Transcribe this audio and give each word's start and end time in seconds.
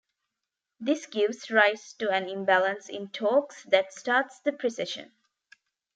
This 0.79 1.05
gives 1.05 1.51
rise 1.51 1.93
to 1.99 2.09
an 2.09 2.27
imbalance 2.27 2.89
in 2.89 3.09
torques 3.09 3.61
that 3.65 3.93
starts 3.93 4.39
the 4.39 4.51
precession. 4.51 5.11